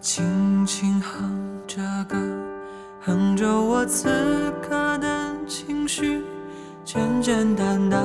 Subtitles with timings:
[0.00, 2.16] 轻轻哼着歌，
[3.00, 4.08] 哼着我此
[4.62, 6.22] 刻的情绪，
[6.84, 8.00] 简简单单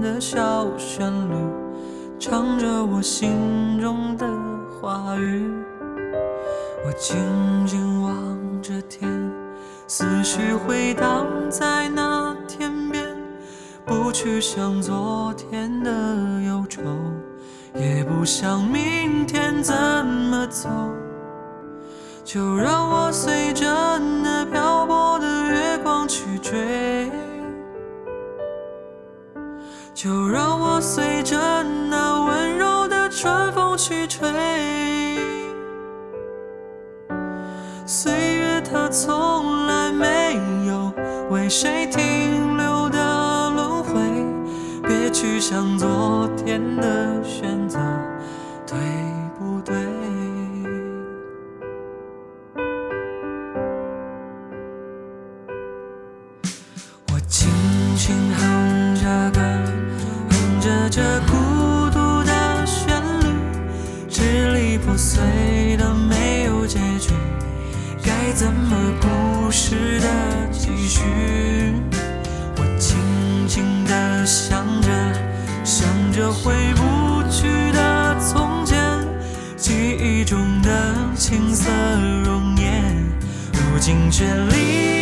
[0.00, 1.34] 的小旋律，
[2.18, 4.26] 唱着我心中的
[4.80, 5.50] 话语。
[6.86, 7.16] 我静
[7.66, 9.10] 静望着天，
[9.86, 13.04] 思绪回荡在那天边，
[13.84, 15.90] 不去想昨天的
[16.46, 16.82] 忧愁，
[17.74, 19.74] 也不想明天怎
[20.06, 20.68] 么走。
[22.32, 23.66] 就让我随着
[23.98, 27.10] 那漂泊的月光去追，
[29.92, 31.36] 就让我随着
[31.90, 34.30] 那温柔的春风去吹。
[37.84, 40.92] 岁月它从来没有
[41.30, 44.00] 为谁停留的轮回，
[44.84, 47.59] 别去想昨天的选
[58.10, 59.40] 轻哼着歌，
[60.30, 63.28] 哼着这孤独的旋律，
[64.08, 67.12] 支离破碎的没有结局，
[68.02, 70.08] 该怎么故事的
[70.50, 71.04] 继续？
[72.56, 72.98] 我轻
[73.46, 74.88] 轻的想着，
[75.62, 78.76] 想着回不去的从前，
[79.56, 81.70] 记忆中的青涩
[82.24, 82.92] 容颜，
[83.52, 84.99] 如今却离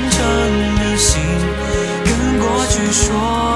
[0.00, 0.20] 真诚
[0.76, 1.20] 的心，
[2.04, 3.49] 跟过去说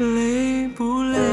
[0.00, 1.29] 累不累？